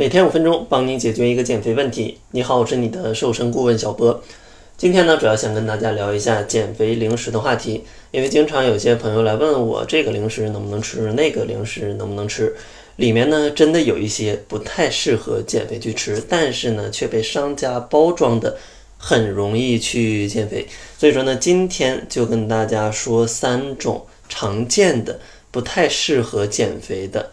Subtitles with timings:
[0.00, 2.16] 每天五分钟，帮你解决一个减肥问题。
[2.30, 4.22] 你好，我是你的瘦身顾问小波。
[4.78, 7.84] 今天呢，主要想跟大家聊一下减肥零食的话题。
[8.10, 12.56] 因为经常有些朋友来问我，这个零食能不能吃，那个零食能不能吃？
[12.96, 18.56] 里面呢，真的有一些不太适合减肥去吃，但是呢，却被商家包装的
[18.96, 20.66] 很容易去减肥。
[20.96, 25.20] 所以说呢，今天就跟大家说三种常见的
[25.50, 27.32] 不太适合减肥的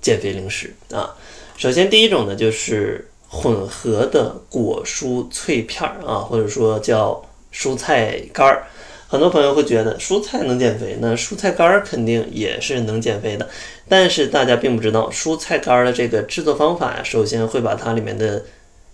[0.00, 1.14] 减肥零食啊。
[1.56, 8.66] 首先，第一种呢，就是混合的果蔬脆片儿啊，或者说叫蔬菜干儿。
[9.08, 13.48] 很多朋友会觉得蔬菜能减肥，那蔬菜干儿肯定也是能减肥的。
[13.88, 18.44] 但是大家并不知道，蔬菜干儿的这个制作方法呀，首先会把它里面的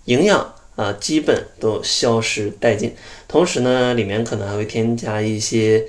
[0.04, 2.94] 营养啊基本都消失殆尽，
[3.26, 5.84] 同时呢，里面可能还会添加一些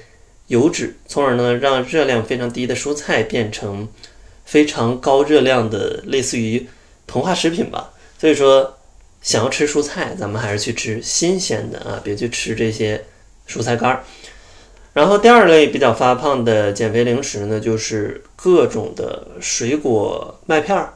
[0.47, 3.87] 油脂，从而呢让热量非常低的蔬菜变成。
[4.45, 6.67] 非常高热量的，类似于
[7.07, 7.91] 膨化食品吧。
[8.17, 8.77] 所以说，
[9.21, 13.03] 想要吃蔬菜，咱们还是去吃新鲜的啊，别去吃这些
[13.47, 14.03] 蔬菜干儿。
[14.93, 20.93] 然后第二类比较发胖的减肥零食呢，就是各种的水果麦片儿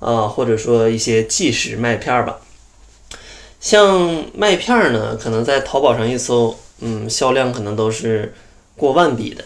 [0.00, 2.40] 啊，或者说一些即食麦片儿吧。
[3.60, 8.34] 像麦片儿呢，可能在淘宝上一搜，嗯，销量可能都是
[8.76, 9.44] 过万笔的。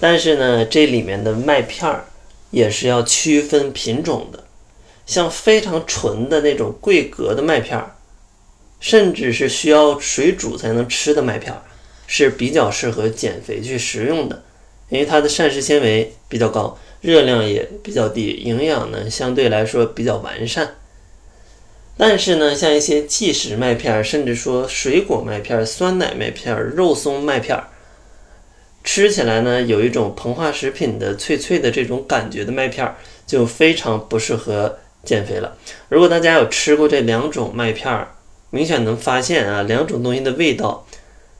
[0.00, 2.04] 但是呢，这里面的麦片儿。
[2.50, 4.44] 也是要区分品种的，
[5.06, 7.96] 像非常纯的那种桂格的麦片儿，
[8.80, 11.62] 甚至是需要水煮才能吃的麦片儿，
[12.06, 14.42] 是比较适合减肥去食用的，
[14.88, 20.74] 因为它的膳食纤维比较高，热量也比较低，营养呢相对来说比较完善。
[21.96, 27.68] 但是呢，像一些即食麦片儿，甚至说水果麦片儿、酸奶麦片儿、肉松麦片儿。
[28.90, 35.58] 吃起来呢，有一种膨化食品的脆脆的这种感觉的麦片儿，就非常不适合减肥了。
[35.90, 38.08] 如果大家有吃过这两种麦片儿，
[38.48, 40.86] 明显能发现啊，两种东西的味道，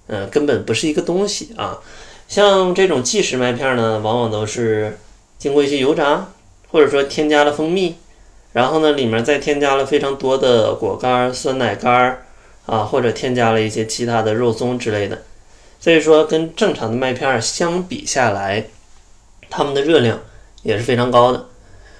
[0.08, 1.80] 嗯，根本不是一个东西啊。
[2.28, 4.98] 像这种即食麦片呢，往往都是
[5.38, 6.28] 经过一些油炸，
[6.70, 7.94] 或者说添加了蜂蜜，
[8.52, 12.26] 然后呢，里面再添加了非常多的果干、酸奶干儿
[12.66, 15.22] 啊，或者添加了一些其他的肉松之类的。
[15.80, 18.64] 所以说，跟正常的麦片相比下来，
[19.48, 20.20] 它们的热量
[20.62, 21.46] 也是非常高的。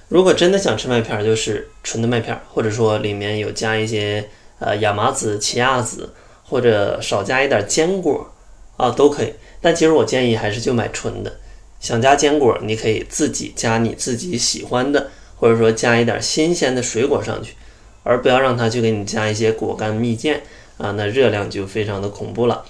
[0.09, 4.29] 如果真的想吃麦片，就是纯的麦片，或者说里面有加一些
[4.59, 6.13] 呃亚麻籽、奇亚籽，
[6.43, 8.33] 或者少加一点坚果
[8.77, 9.35] 啊，都可以。
[9.61, 11.39] 但其实我建议还是就买纯的。
[11.79, 17.55] 想加坚果，你可以自己加你自己喜欢的，或者说加一点新鲜的水果上去，
[18.03, 20.41] 而不要让它去给你加一些果干、蜜饯
[20.79, 22.65] 啊，那热量就非常的恐怖了。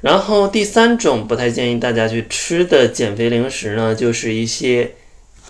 [0.00, 4.94] 然后第三种不太建议大家去吃的减肥零食呢，就是一些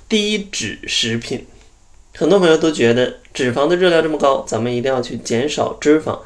[0.08, 1.46] 低脂食品。
[2.16, 6.18] 很多朋友都觉得脂肪的热量这么高，咱们一定要去减少脂肪。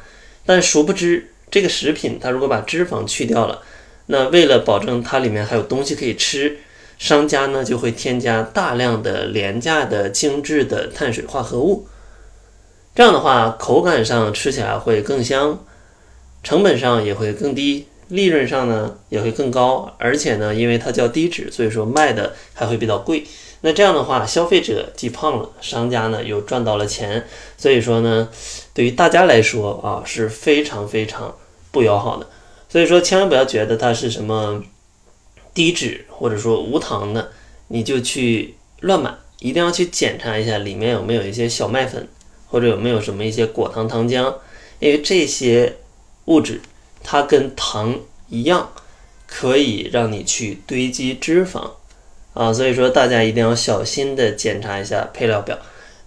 [0.43, 3.61] 但殊不知，这个食品它如果把脂肪去掉了，
[4.07, 6.57] 那为了保证它里面还有东西可以吃，
[6.97, 11.87] 商家呢就会添加大量的廉价的精致的碳水化合物。
[12.95, 15.63] 这样的话，口感上吃起来会更香，
[16.41, 17.85] 成本上也会更低。
[18.09, 23.23] 利润上呢也会更高，而且呢，因为它叫低脂，所以说卖的还会比较贵。
[23.61, 27.25] 那这样的话，消费者既胖了，商家呢又赚到了钱，
[27.57, 28.29] 所以说呢，
[28.73, 31.35] 对于大家来说啊是非常非常
[31.71, 32.27] 不友好的。
[32.69, 34.61] 所以说，千万不要觉得它是什么
[35.53, 37.31] 低脂或者说无糖的，
[37.69, 42.07] 你就去乱买，一定要去检查一下里面有没有一些小麦粉，
[42.49, 44.33] 或者有没有什么一些果糖糖浆，
[44.79, 45.77] 因为这些
[46.25, 46.61] 物质。
[47.05, 48.71] 它跟糖一样，
[49.27, 51.69] 可以让你去堆积脂肪
[52.33, 55.55] 啊，所以说大家一定要小心的检查一下配料表，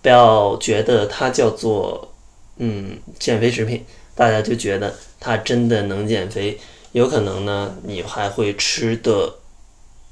[0.02, 2.12] 不要觉得它叫做
[2.56, 3.84] 嗯减肥食品，
[4.16, 6.58] 大家就觉得它真的能减肥，
[6.90, 9.36] 有可能呢你还会吃的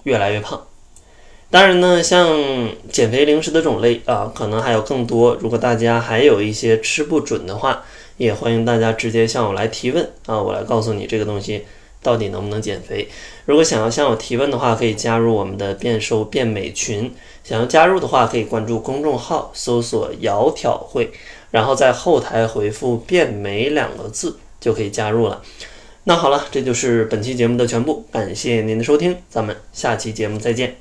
[0.05, 0.65] 越来越胖。
[1.49, 2.29] 当然呢，像
[2.91, 5.37] 减肥零食的种类啊，可能还有更多。
[5.37, 7.85] 如果大家还有一些吃不准的话，
[8.17, 11.65] 也欢迎大家直接向我来提问啊，我来告诉你这个东西
[12.03, 13.09] 到底能不能减肥。
[13.45, 17.13] 如果想要向我提问的话，可以加入我们的变瘦变美群。
[17.45, 21.13] 想要加入的话，可以关注公众号，搜索“窈窕会”，
[21.51, 25.43] 然后在后台回复“变美”两个字就可以加入了。
[26.05, 30.77] 那好了，这就是本期节目的全部，感谢您的收听，咱们下期节目再见。